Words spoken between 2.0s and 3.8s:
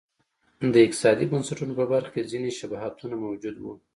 کې ځیني شباهتونه موجود و.